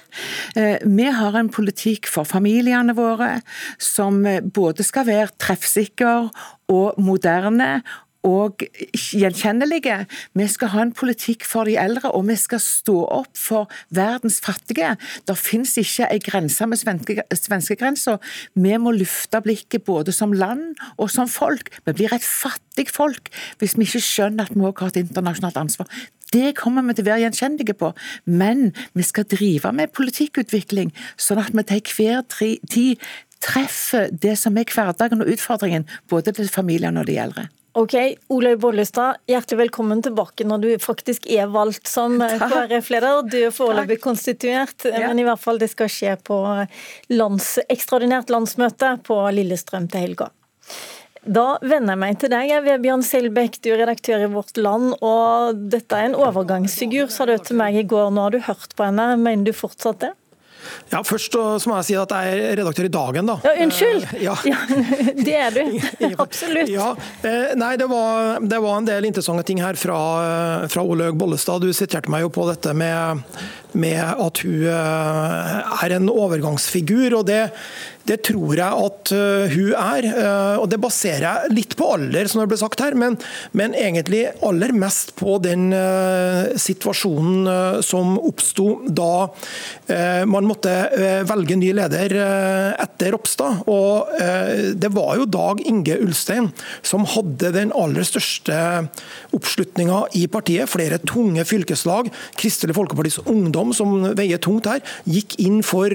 Eh, 0.57 0.81
vi 0.89 1.05
har 1.19 1.37
en 1.37 1.53
politikk 1.53 2.09
for 2.09 2.25
familiene 2.25 2.97
våre 2.97 3.43
som 3.77 4.23
både 4.25 4.81
skal 4.87 5.05
være 5.11 5.37
treffsikker 5.37 6.31
og 6.73 6.97
moderne, 6.97 7.83
og 8.27 8.63
gjenkjennelige. 8.93 10.01
Vi 10.37 10.47
skal 10.51 10.71
ha 10.73 10.83
en 10.83 10.93
politikk 10.95 11.45
for 11.47 11.69
de 11.69 11.77
eldre, 11.79 12.11
og 12.11 12.27
vi 12.27 12.37
skal 12.39 12.61
stå 12.63 12.97
opp 13.19 13.31
for 13.37 13.71
verdens 13.95 14.39
fattige. 14.43 14.95
Det 15.27 15.37
finnes 15.39 15.77
ikke 15.81 16.09
en 16.11 16.25
grense 16.27 16.67
med 16.67 16.81
svenskegrensa. 16.81 18.17
Vi 18.55 18.75
må 18.81 18.93
lufte 18.95 19.41
blikket 19.43 19.85
både 19.87 20.15
som 20.15 20.35
land 20.35 20.75
og 20.97 21.11
som 21.13 21.29
folk. 21.31 21.71
Vi 21.85 21.95
blir 21.97 22.13
et 22.13 22.25
fattig 22.25 22.89
folk 22.93 23.31
hvis 23.61 23.77
vi 23.77 23.87
ikke 23.87 24.03
skjønner 24.03 24.47
at 24.47 24.55
vi 24.55 24.65
også 24.65 24.85
har 24.85 24.93
et 24.93 25.03
internasjonalt 25.05 25.59
ansvar. 25.63 25.89
Det 26.33 26.57
kommer 26.59 26.83
vi 26.83 26.97
til 26.97 27.05
å 27.05 27.07
være 27.07 27.23
gjenkjennelige 27.23 27.77
på, 27.79 27.93
men 28.27 28.73
vi 28.97 29.05
skal 29.07 29.27
drive 29.31 29.71
med 29.71 29.93
politikkutvikling, 29.95 30.91
sånn 31.15 31.39
at 31.39 31.55
vi 31.55 31.63
til 31.69 31.93
hver 31.95 32.25
tid 32.67 33.05
treffer 33.43 34.11
det 34.11 34.35
som 34.39 34.57
er 34.59 34.67
hverdagen 34.67 35.23
og 35.23 35.31
utfordringen, 35.31 35.87
både 36.09 36.35
til 36.35 36.51
familiene 36.51 37.03
og 37.03 37.07
de 37.07 37.19
eldre. 37.21 37.47
Ok, 37.77 37.93
Olaug 38.33 38.59
Bollestad, 38.59 39.19
hjertelig 39.29 39.59
velkommen 39.59 39.99
tilbake 40.01 40.41
når 40.49 40.61
du 40.63 40.69
faktisk 40.81 41.27
er 41.29 41.45
valgt 41.53 41.85
som 41.85 42.15
eh, 42.25 42.39
KrF-leder. 42.41 43.19
Du 43.29 43.35
er 43.37 43.53
foreløpig 43.53 43.99
konstituert, 44.01 44.87
ja. 44.89 45.03
men 45.03 45.21
i 45.21 45.25
hvert 45.27 45.37
fall 45.37 45.61
det 45.61 45.69
skal 45.69 45.91
skje 45.93 46.15
på 46.25 46.39
lands, 47.13 47.51
ekstraordinært 47.69 48.33
landsmøte 48.33 48.95
på 49.05 49.19
Lillestrøm 49.37 49.85
til 49.93 50.07
helga. 50.07 50.31
Da 51.21 51.45
vender 51.61 51.93
jeg 51.93 52.01
meg 52.01 52.17
til 52.23 52.33
deg, 52.33 52.55
Vebjørn 52.65 53.05
Selbekk, 53.05 53.61
du 53.61 53.69
er 53.75 53.83
redaktør 53.83 54.25
i 54.25 54.31
Vårt 54.33 54.57
Land. 54.57 54.95
og 55.05 55.61
Dette 55.69 56.01
er 56.01 56.09
en 56.09 56.17
overgangsfigur, 56.17 57.11
sa 57.13 57.29
du 57.29 57.35
til 57.37 57.61
meg 57.61 57.77
i 57.77 57.85
går. 57.85 58.09
Nå 58.09 58.25
har 58.25 58.33
du 58.33 58.41
hørt 58.47 58.73
på 58.73 58.89
henne. 58.89 59.11
Mener 59.21 59.51
du 59.51 59.53
fortsatt 59.53 60.01
det? 60.01 60.15
Ja, 60.91 61.03
Først 61.07 61.33
så 61.33 61.69
må 61.69 61.77
jeg 61.79 61.87
si 61.89 61.97
at 61.99 62.13
jeg 62.13 62.37
er 62.37 62.57
redaktør 62.59 62.87
i 62.87 62.91
Dagen, 62.93 63.29
da. 63.29 63.37
Ja, 63.45 63.53
Unnskyld! 63.65 64.07
Eh, 64.13 64.23
ja. 64.25 64.35
ja. 64.47 64.59
det 65.27 65.35
er 65.37 65.55
du. 65.55 65.61
Absolutt. 66.25 66.71
Ja, 66.71 66.93
eh, 67.21 67.53
nei, 67.59 67.73
det 67.79 67.89
var, 67.91 68.41
det 68.41 68.61
var, 68.63 68.77
en 68.77 68.89
del 68.89 69.09
interessante 69.09 69.45
ting 69.47 69.61
her 69.63 69.79
fra, 69.79 69.99
fra 70.71 70.83
Olaug 70.83 71.17
Bollestad. 71.19 71.63
Du 71.63 71.73
siterte 71.75 72.11
meg 72.13 72.25
jo 72.25 72.31
på 72.33 72.47
dette 72.49 72.73
med, 72.77 73.23
med 73.77 74.01
at 74.01 74.41
hun 74.45 74.65
er 74.67 75.95
en 75.97 76.09
overgangsfigur. 76.11 77.19
og 77.21 77.29
det 77.29 77.47
det 78.07 78.21
tror 78.27 78.55
jeg 78.55 78.85
at 78.87 79.11
uh, 79.15 79.51
hun 79.51 79.73
er, 79.75 80.07
uh, 80.15 80.55
og 80.61 80.69
det 80.71 80.79
baserer 80.83 81.25
jeg 81.25 81.55
litt 81.55 81.75
på 81.79 81.89
alder, 81.97 82.29
som 82.29 82.41
det 82.41 82.49
ble 82.51 82.59
sagt 82.59 82.81
her, 82.83 82.95
men, 82.97 83.17
men 83.57 83.75
egentlig 83.75 84.23
aller 84.45 84.71
mest 84.75 85.13
på 85.19 85.37
den 85.43 85.69
situasjonen 86.59 87.81
som 87.85 88.15
oppsto 88.21 88.65
da 88.87 89.27
man 90.29 90.47
måtte 90.47 90.71
velge 91.27 91.57
ny 91.59 91.69
leder 91.75 92.13
etter 92.77 93.11
Ropstad. 93.13 93.63
Og 93.69 94.11
det 94.79 94.89
var 94.95 95.17
jo 95.19 95.27
Dag 95.31 95.61
Inge 95.67 95.97
Ulstein 96.03 96.49
som 96.85 97.05
hadde 97.09 97.51
den 97.55 97.73
aller 97.75 98.05
største 98.07 98.57
oppslutninga 99.35 100.03
i 100.19 100.25
partiet. 100.31 100.69
Flere 100.71 100.99
tunge 101.03 101.45
fylkeslag. 101.47 102.11
Kristelig 102.39 102.77
Folkepartis 102.77 103.19
Ungdom, 103.25 103.66
som 103.75 104.11
veier 104.17 104.41
tungt 104.43 104.69
her, 104.69 104.83
gikk 105.09 105.37
inn 105.43 105.61
for 105.65 105.91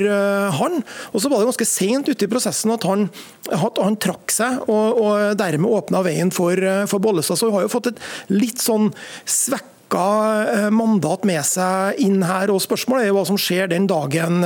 han. 0.59 0.81
Og 1.13 1.23
så 1.23 1.31
var 1.31 1.41
det 1.41 1.51
ganske 1.53 1.69
sent 1.69 2.11
ute 2.11 2.27
i 2.27 2.31
prosessen 2.31 2.75
at 2.75 2.87
han, 2.89 3.07
at 3.53 3.81
han 3.83 3.99
trakk 4.03 4.33
seg, 4.35 4.65
og, 4.67 5.01
og 5.03 5.37
dermed 5.41 5.77
åpna 5.79 6.03
veien 6.07 6.33
for, 6.35 6.59
for 6.91 7.03
Bollestad. 7.03 7.41
Så 7.41 7.49
vi 7.49 7.57
har 7.57 7.67
jo 7.67 7.73
fått 7.73 7.93
et 7.93 8.03
litt 8.33 8.63
sånn 8.63 8.91
svekka 9.29 10.07
eh, 10.55 10.71
mandat 10.71 11.25
med 11.29 11.45
seg 11.47 12.01
inn 12.03 12.23
her. 12.27 12.51
og 12.51 12.63
Spørsmålet 12.65 13.09
er 13.09 13.17
hva 13.17 13.25
som 13.29 13.41
skjer 13.41 13.73
den 13.73 13.89
dagen 13.91 14.43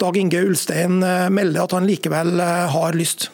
Dag 0.00 0.16
Inge 0.16 0.44
Ulstein 0.46 1.02
eh, 1.02 1.28
melder 1.30 1.66
at 1.66 1.76
han 1.76 1.88
likevel 1.88 2.40
eh, 2.40 2.66
har 2.72 2.96
lyst. 2.96 3.30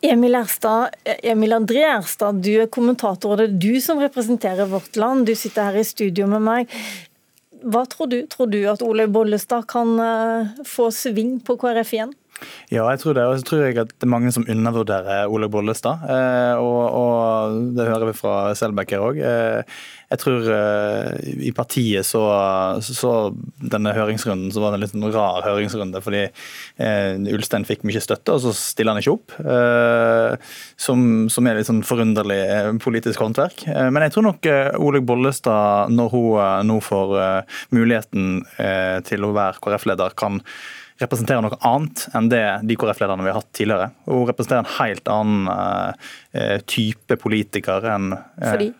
Emil, 0.00 0.32
Erstad, 0.38 0.94
Emil 1.04 1.52
André 1.52 1.82
Erstad, 1.84 2.38
du 2.40 2.54
er 2.62 2.70
kommentator, 2.72 3.34
og 3.34 3.40
det 3.40 3.50
er 3.50 3.58
du 3.60 3.80
som 3.84 4.00
representerer 4.00 4.70
vårt 4.70 4.96
land. 4.96 5.26
Du 5.28 5.34
sitter 5.36 5.68
her 5.68 5.76
i 5.76 5.84
studio 5.84 6.28
med 6.30 6.40
meg. 6.46 6.78
Hva 7.62 7.84
tror 7.86 8.08
du? 8.12 8.18
Tror 8.30 8.48
du 8.52 8.58
at 8.70 8.82
Ole 8.82 9.04
Bollestad 9.10 9.66
kan 9.68 9.98
få 10.66 10.88
sving 10.94 11.38
på 11.44 11.58
KrF 11.60 11.92
igjen? 11.96 12.14
Ja, 12.70 12.84
jeg 12.92 13.00
tror 13.02 13.16
det. 13.16 13.24
Og 13.26 13.38
så 13.40 13.46
tror 13.46 13.64
jeg 13.64 13.78
at 13.82 13.90
det 13.90 14.06
er 14.06 14.12
mange 14.12 14.30
som 14.34 14.46
undervurderer 14.48 15.30
Olaug 15.30 15.52
Bollestad. 15.54 16.04
Eh, 16.06 16.60
og, 16.60 16.82
og, 17.00 17.56
det 17.76 17.88
hører 17.88 18.10
vi 18.10 18.18
fra 18.18 18.34
Selbekk 18.58 18.94
her 18.94 19.06
òg. 19.06 19.18
Eh, 19.18 19.80
jeg 20.10 20.18
tror 20.18 20.46
uh, 20.50 21.10
i 21.22 21.52
partiet 21.54 22.02
så, 22.02 22.20
så, 22.82 23.10
denne 23.62 23.92
høringsrunden 23.94 24.50
så 24.50 24.58
var 24.58 24.72
det 24.72 24.80
en 24.80 24.82
litt 24.82 25.14
rar 25.14 25.44
høringsrunde. 25.46 26.00
Fordi 26.02 26.24
Ulstein 27.30 27.66
fikk 27.68 27.84
mye 27.86 28.02
støtte, 28.02 28.34
og 28.34 28.42
så 28.42 28.50
stiller 28.56 28.96
han 28.96 29.04
ikke 29.04 29.14
opp. 29.14 29.36
Som, 30.74 31.04
som, 31.30 31.46
er 31.46 31.60
litt 31.60 31.68
sånn 31.70 31.84
forunderlig 31.86 32.40
politisk 32.82 33.22
håndverk. 33.22 33.62
men 33.70 34.02
jeg 34.02 34.16
tror 34.16 34.26
nok 34.26 34.50
Olaug 34.82 35.06
Bollestad, 35.06 35.94
når 35.94 36.10
hun 36.16 36.66
nå 36.72 36.80
får 36.82 37.14
muligheten 37.76 38.42
til 39.06 39.28
å 39.28 39.34
være 39.36 39.62
KrF-leder, 39.62 40.18
kan 40.18 40.42
representerer 41.00 41.44
noe 41.44 41.58
annet 41.66 42.06
enn 42.16 42.28
det 42.32 42.44
de 42.68 42.76
KrF-lederne 42.78 43.24
vi 43.24 43.32
har 43.32 43.40
hatt 43.40 43.52
tidligere. 43.56 43.90
Hun 44.06 44.28
representerer 44.28 44.64
en 44.64 44.76
helt 44.78 45.10
annen 45.10 45.50
uh, 45.50 46.60
type 46.70 47.18
politiker 47.22 47.86
enn 47.94 48.12
uh, 48.14 48.44
Fordi? 48.44 48.70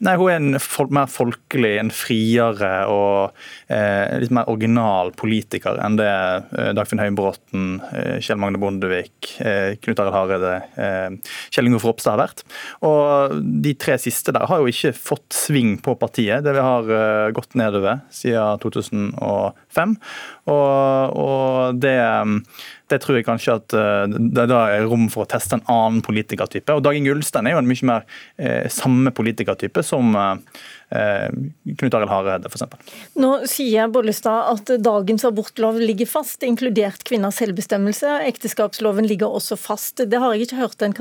Nei, 0.00 0.14
Hun 0.16 0.30
er 0.30 0.38
en 0.38 0.60
folk, 0.62 0.92
mer 0.94 1.08
folkelig, 1.12 1.74
en 1.80 1.90
friere 1.92 2.70
og 2.88 3.36
eh, 3.68 4.16
litt 4.22 4.32
mer 4.32 4.48
original 4.48 5.12
politiker 5.18 5.76
enn 5.84 5.98
det 5.98 6.08
eh, 6.08 6.70
Dagfinn 6.76 7.02
Høybråten, 7.02 7.66
eh, 7.92 8.14
Kjell 8.24 8.40
Magne 8.40 8.60
Bondevik, 8.62 9.34
eh, 9.44 9.76
Knut 9.82 10.00
Arild 10.00 10.16
Hareide, 10.16 10.54
eh, 10.80 11.34
Kjell 11.52 11.68
Ingolf 11.68 11.84
Ropstad 11.88 12.16
har 12.16 12.22
vært. 12.22 12.44
Og 12.86 13.36
De 13.60 13.74
tre 13.80 13.98
siste 14.00 14.32
der 14.36 14.48
har 14.48 14.62
jo 14.62 14.72
ikke 14.72 14.94
fått 14.96 15.36
sving 15.36 15.76
på 15.84 15.96
partiet. 16.00 16.46
Det 16.46 16.56
vi 16.56 16.64
har 16.64 16.88
eh, 16.96 17.28
gått 17.36 17.58
nedover 17.60 18.00
siden 18.14 18.64
2005. 18.64 19.12
Og, 20.50 21.16
og 21.20 21.80
det 21.80 21.96
det 22.90 22.98
tror 23.02 23.18
jeg 23.18 23.26
kanskje 23.26 23.56
at 23.60 23.76
eh, 23.76 24.18
det 24.34 24.46
da 24.50 24.64
er 24.72 24.88
rom 24.90 25.08
for 25.12 25.24
å 25.24 25.30
teste 25.30 25.58
en 25.58 25.66
annen 25.70 26.02
politikertype. 26.04 26.74
Og 26.76 26.84
Dagen 26.84 27.06
Gullstein 27.06 27.48
er 27.48 27.56
jo 27.56 27.62
en 27.62 27.70
mye 27.70 27.88
mer 27.88 28.06
eh, 28.40 28.66
samme 28.72 29.12
politikertype 29.14 29.84
som 29.86 30.16
eh, 30.16 31.28
Knut 31.78 31.96
Arild 31.96 32.10
Hareide 32.10 32.50
f.eks. 32.50 32.66
Nå 33.22 33.32
sier 33.50 33.90
Bollestad 33.94 34.50
at 34.54 34.72
dagens 34.82 35.26
abortlov 35.28 35.78
ligger 35.82 36.10
fast, 36.10 36.42
inkludert 36.46 37.04
kvinners 37.06 37.38
selvbestemmelse. 37.40 38.16
Ekteskapsloven 38.30 39.06
ligger 39.10 39.30
også 39.38 39.58
fast. 39.60 40.02
Det 40.10 40.20
har 40.20 40.34
jeg 40.34 40.48
ikke 40.48 40.62
hørt 40.64 40.86
en, 40.86 40.96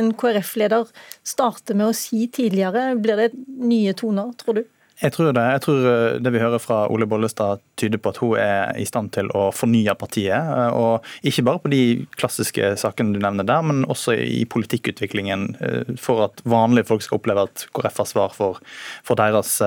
en 0.00 0.10
KrF-leder 0.18 0.90
starte 1.26 1.78
med 1.78 1.92
å 1.92 1.96
si 1.96 2.26
tidligere. 2.34 2.90
Blir 2.98 3.28
det 3.28 3.30
nye 3.46 3.94
toner, 3.98 4.34
tror 4.40 4.60
du? 4.60 4.66
Jeg 4.98 5.14
tror 5.14 5.30
det. 5.30 5.42
Jeg 5.54 5.62
tror 5.62 5.84
eh, 5.86 6.16
det 6.18 6.30
vi 6.34 6.40
hører 6.42 6.58
fra 6.58 6.78
Ole 6.90 7.06
Bollestad 7.06 7.60
tyder 7.78 8.00
på 8.02 8.10
at 8.10 8.18
hun 8.18 8.32
er 8.42 8.72
i 8.82 8.86
stand 8.88 9.12
til 9.14 9.28
å 9.30 9.48
fornye 9.54 9.94
partiet. 9.98 10.34
Eh, 10.34 10.74
og 10.74 11.06
Ikke 11.28 11.44
bare 11.46 11.62
på 11.62 11.70
de 11.70 11.82
klassiske 12.18 12.72
sakene 12.80 13.14
du 13.14 13.22
nevner 13.22 13.46
der, 13.46 13.62
men 13.62 13.84
også 13.86 14.16
i 14.18 14.42
politikkutviklingen. 14.50 15.46
Eh, 15.62 15.94
for 16.02 16.24
at 16.26 16.42
vanlige 16.42 16.88
folk 16.90 17.06
skal 17.06 17.20
oppleve 17.20 17.46
at 17.46 17.68
KrF 17.78 18.02
har 18.02 18.10
svar 18.10 18.34
for, 18.34 18.58
for 19.06 19.18
deres 19.18 19.60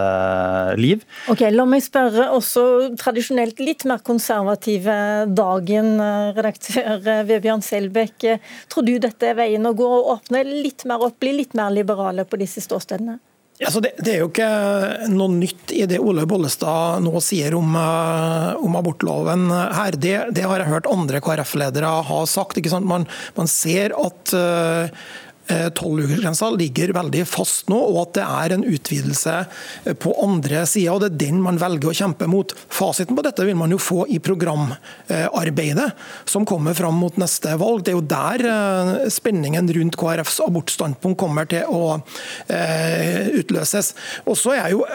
liv. 0.79 1.03
Ok, 1.31 1.45
La 1.51 1.63
meg 1.67 1.83
spørre 1.85 2.27
også 2.35 2.91
tradisjonelt 2.99 3.59
litt 3.63 3.85
mer 3.87 4.03
konservative 4.05 4.99
Dagen, 5.31 5.95
redaktør 6.35 6.99
Vebjørn 7.27 7.63
Selbekk. 7.65 8.27
Tror 8.71 8.87
du 8.87 8.97
dette 9.01 9.31
er 9.31 9.39
veien 9.39 9.65
å 9.67 9.75
gå, 9.77 9.87
å 9.87 10.15
åpne 10.17 10.43
litt 10.47 10.85
mer 10.89 11.03
opp, 11.07 11.19
bli 11.23 11.37
litt 11.39 11.55
mer 11.57 11.71
liberale 11.73 12.27
på 12.27 12.39
disse 12.41 12.63
ståstedene? 12.63 13.19
Altså 13.61 13.81
det, 13.83 13.93
det, 14.01 14.15
er 14.15 14.23
jo 14.23 14.29
ikke 14.31 14.51
noe 15.13 15.35
nytt 15.35 15.73
i 15.75 15.85
det 15.89 15.99
Ole 16.01 16.25
Bollestad 16.29 17.03
nå 17.05 17.21
sier 17.23 17.53
om, 17.57 17.75
eh, 17.77 18.49
om 18.57 18.77
abortloven 18.79 19.49
her. 19.51 19.97
Det, 19.97 20.15
det, 20.35 20.47
har 20.49 20.63
jeg 20.63 20.73
hørt 20.73 20.89
andre 20.89 21.21
KrF-ledere 21.23 21.91
ha 22.09 22.21
sagt. 22.29 22.57
Man, 22.81 23.05
man, 23.37 23.51
ser 23.51 23.93
at 24.01 24.33
Eh, 24.33 24.89
tolvukersgrensa 25.75 26.49
ligger 26.55 26.93
veldig 26.95 27.23
fast 27.27 27.69
nå, 27.71 27.77
og 27.77 27.99
at 28.05 28.13
det 28.17 28.25
er 28.25 28.55
en 28.55 28.65
utvidelse 28.67 29.35
eh, 29.85 29.95
på 29.97 30.13
andre 30.23 30.63
sida. 30.69 30.97
Det 31.01 31.09
er 31.11 31.19
den 31.25 31.41
man 31.43 31.59
velger 31.61 31.91
å 31.91 31.95
kjempe 31.95 32.27
mot. 32.29 32.53
Fasiten 32.71 33.17
på 33.17 33.25
dette 33.25 33.45
vil 33.47 33.57
man 33.59 33.73
jo 33.73 33.79
få 33.81 34.05
i 34.11 34.19
programarbeidet 34.23 35.89
som 36.29 36.45
kommer 36.47 36.77
fram 36.77 36.99
mot 37.01 37.17
neste 37.21 37.55
valg. 37.59 37.83
Det 37.85 37.93
er 37.93 37.97
jo 37.97 38.05
der 38.13 38.45
eh, 38.51 39.09
spenningen 39.11 39.71
rundt 39.77 39.99
KrFs 39.99 40.41
abortstandpunkt 40.45 41.19
kommer 41.21 41.47
til 41.49 41.67
å 41.69 41.99
utløses. 43.37 43.91
Og 44.29 44.35
så 44.39 44.53
er 44.55 44.61
jeg 44.61 44.75
jo, 44.75 44.85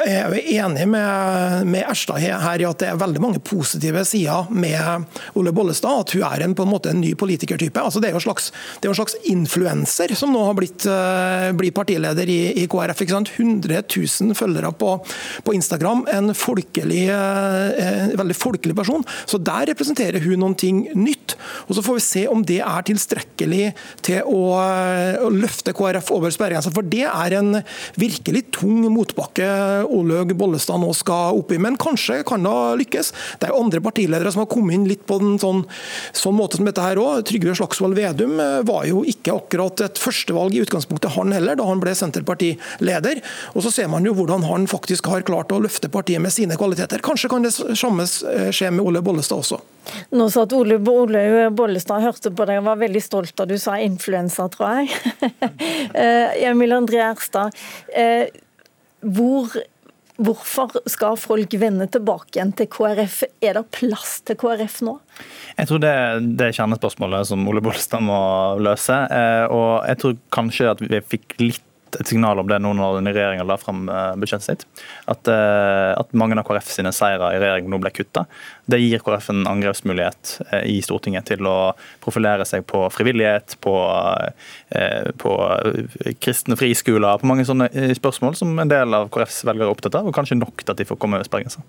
enig 0.57 0.87
med, 0.91 1.67
med 1.69 1.85
Erstad 1.87 2.23
her 2.23 2.63
i 2.63 2.67
at 2.67 2.81
det 2.81 2.89
er 2.91 2.99
veldig 3.01 3.23
mange 3.23 3.41
positive 3.45 4.03
sider 4.09 4.51
med 4.51 5.07
Ole 5.39 5.53
Bollestad. 5.57 6.07
At 6.07 6.15
hun 6.17 6.25
er 6.27 6.45
en, 6.45 6.57
på 6.57 6.67
en 6.67 6.73
måte 6.73 6.93
en 6.93 7.01
ny 7.03 7.13
politikertype. 7.19 7.83
Altså 7.83 8.03
det 8.03 8.11
er 8.11 8.17
jo 8.17 8.21
en 8.21 8.27
slags, 8.29 8.51
en 8.83 8.97
slags 8.99 9.17
influenser 9.29 10.15
som 10.19 10.36
nå 10.37 10.45
har 10.45 10.57
blitt, 10.57 10.85
uh, 10.89 11.51
blir 11.57 11.75
partileder 11.75 12.29
i, 12.31 12.41
i 12.63 12.67
KrF. 12.71 13.03
ikke 13.03 13.15
sant? 13.17 13.33
100 13.37 13.83
000 13.89 14.37
følgere 14.37 14.73
på, 14.77 14.93
på 15.47 15.55
Instagram. 15.57 16.05
En 16.13 16.33
folkelig, 16.37 17.07
uh, 17.11 18.13
veldig 18.21 18.37
folkelig 18.37 18.77
person. 18.77 19.05
Så 19.29 19.41
der 19.43 19.71
representerer 19.73 20.23
hun 20.25 20.41
noen 20.43 20.57
ting 20.59 20.85
nytt. 20.97 21.37
Og 21.67 21.77
Så 21.79 21.85
får 21.87 21.99
vi 21.99 22.05
se 22.07 22.25
om 22.31 22.45
det 22.47 22.61
er 22.65 22.87
tilstrekkelig 22.87 23.71
til 24.07 24.27
å, 24.29 24.43
uh, 24.61 25.25
å 25.27 25.33
løfte 25.33 25.75
KrF 25.77 26.13
over 26.15 26.35
sperregrensa. 26.35 26.75
For 26.75 26.87
det 26.87 27.07
er 27.09 27.39
en 27.41 27.61
virkelig 27.99 28.47
tung 28.57 28.85
motbakke 28.93 29.49
Olaug 29.93 30.35
Bollestad 30.39 30.81
nå 30.83 30.93
skal 30.97 31.41
opp 31.41 31.55
i. 31.55 31.61
Men 31.63 31.79
kanskje 31.81 32.23
kan 32.27 32.45
det 32.47 32.57
lykkes. 32.85 33.13
Det 33.41 33.49
er 33.49 33.57
andre 33.57 33.83
partiledere 33.85 34.33
som 34.33 34.45
har 34.45 34.51
kommet 34.53 34.77
inn 34.77 34.89
litt 34.89 35.07
på 35.09 35.19
en 35.21 35.37
sånn, 35.41 35.65
sånn 36.17 36.37
måte 36.37 36.61
som 36.61 36.69
dette 36.69 36.85
her 36.85 37.01
òg. 37.01 37.25
Trygve 37.27 37.57
Slagsvold 37.59 37.97
Vedum 37.99 38.37
var 38.69 38.87
jo 38.89 39.03
ikke 39.09 39.35
akkurat 39.37 39.87
et 39.87 40.01
første 40.01 40.26
førstevalg 40.27 40.55
i 40.55 40.63
utgangspunktet, 40.65 41.15
han 41.15 41.33
heller, 41.33 41.57
da 41.57 41.65
han 41.67 41.81
ble 41.81 41.95
Senterpartileder. 41.95 43.23
Og 43.55 43.63
så 43.63 43.71
ser 43.71 43.89
man 43.89 44.05
jo 44.05 44.15
hvordan 44.15 44.45
han 44.45 44.67
faktisk 44.67 45.07
har 45.07 45.23
klart 45.23 45.53
å 45.53 45.61
løfte 45.63 45.89
partiet 45.89 46.21
med 46.21 46.33
sine 46.33 46.57
kvaliteter. 46.57 47.01
Kanskje 47.03 47.31
kan 47.31 47.43
det 47.43 47.53
samme 47.55 48.07
skje 48.07 48.71
med 48.71 48.85
Ole 48.85 49.03
Bollestad 49.03 49.39
også. 49.39 49.61
Nå 50.11 50.29
sa 50.31 50.43
at 50.43 50.53
Ole, 50.53 50.81
Ole 50.91 51.51
Bollestad 51.55 52.03
hørte 52.03 52.33
på 52.35 52.47
deg 52.49 52.59
og 52.59 52.67
var 52.67 52.81
veldig 52.81 53.03
stolt 53.03 53.37
da 53.39 53.47
du 53.47 53.57
sa 53.59 53.79
influensa, 53.79 54.49
tror 54.51 54.81
jeg. 54.81 54.91
Eh, 55.97 56.43
Emil 56.45 56.75
André 56.75 56.99
Erstad, 57.01 57.55
eh, 57.97 58.27
hvor 59.01 59.55
Hvorfor 60.17 60.73
skal 60.89 61.19
folk 61.21 61.53
vende 61.61 61.87
tilbake 61.93 62.39
igjen 62.39 62.55
til 62.57 62.69
KrF? 62.73 63.19
Er 63.45 63.59
det 63.59 63.67
plass 63.77 64.21
til 64.25 64.39
KrF 64.41 64.79
nå? 64.87 64.97
Jeg 65.59 65.69
tror 65.69 65.83
det, 65.83 65.93
det 66.39 66.49
er 66.49 66.57
kjernespørsmålet 66.57 67.29
som 67.29 67.45
Ole 67.51 67.61
Bollestad 67.65 68.05
må 68.05 68.19
løse. 68.65 68.97
Eh, 69.13 69.45
og 69.53 69.85
jeg 69.91 70.01
tror 70.01 70.19
kanskje 70.33 70.73
at 70.73 70.83
vi 70.85 71.03
fikk 71.13 71.37
litt 71.43 71.66
et 71.95 72.11
signal 72.11 72.41
om 72.43 72.49
det 72.51 72.59
nå 72.63 72.73
når 72.77 72.99
den 72.99 73.11
regjeringa 73.13 73.47
la 73.47 73.57
fram 73.61 73.85
budsjettet 74.21 74.47
sitt. 74.47 74.65
At, 75.07 75.29
at, 75.31 76.13
mange 76.17 76.37
av 76.41 76.47
KrF 76.49 76.69
sine 76.75 76.93
seire 76.95 77.31
i 77.35 77.41
regjering 77.41 77.71
nå 77.71 77.79
ble 77.83 77.93
kutta. 77.95 78.27
Det 78.67 78.81
gir 78.83 79.03
KrF 79.05 79.31
en 79.33 79.47
angrepsmulighet 79.49 80.35
i 80.67 80.81
Stortinget 80.85 81.29
til 81.31 81.47
å 81.47 81.73
profilere 82.05 82.47
seg 82.49 82.67
på 82.69 82.83
frivillighet, 82.93 83.57
på, 83.65 83.77
på 85.23 85.35
kristne 86.23 86.59
friskoler, 86.59 87.23
på 87.23 87.31
mange 87.31 87.47
sånne 87.49 87.71
spørsmål 87.97 88.39
som 88.39 88.57
en 88.59 88.73
del 88.73 88.99
av 88.99 89.11
KrFs 89.15 89.45
velgere 89.47 89.71
er 89.71 89.77
opptatt 89.77 90.01
av, 90.01 90.11
og 90.11 90.17
kanskje 90.17 90.41
nok 90.41 90.65
til 90.65 90.75
at 90.75 90.83
de 90.83 90.89
får 90.89 91.01
komme 91.01 91.21
over 91.21 91.29
sperregrensa. 91.29 91.65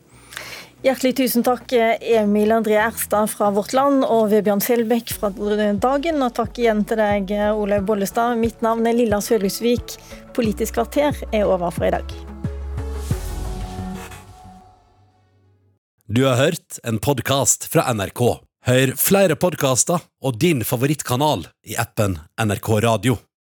Hjertelig 0.85 1.15
tusen 1.17 1.41
takk, 1.41 1.71
Emil 1.73 2.51
André 2.53 2.75
Erstad 2.77 3.31
fra 3.31 3.47
Vårt 3.49 3.73
Land 3.73 4.03
og 4.05 4.27
Vebjørn 4.29 4.61
Selbekk 4.61 5.09
fra 5.17 5.31
Dagen. 5.33 6.21
Og 6.21 6.35
takk 6.37 6.59
igjen 6.61 6.83
til 6.85 7.01
deg, 7.01 7.33
Olaug 7.57 7.87
Bollestad. 7.89 8.37
Mitt 8.37 8.61
navn 8.61 8.85
er 8.85 8.93
Lilla 8.93 9.17
Sølhusvik. 9.17 9.97
Politisk 10.37 10.77
kvarter 10.77 11.17
er 11.33 11.49
over 11.49 11.73
for 11.73 11.89
i 11.89 11.93
dag. 11.97 12.13
Du 16.07 16.23
har 16.23 16.37
hørt 16.37 16.77
en 16.85 17.01
podkast 17.01 17.65
fra 17.73 17.89
NRK. 17.97 18.21
Hør 18.69 18.93
flere 19.01 19.35
podkaster 19.35 20.05
og 20.21 20.37
din 20.39 20.61
favorittkanal 20.63 21.49
i 21.65 21.73
appen 21.81 22.19
NRK 22.37 22.69
Radio. 22.85 23.17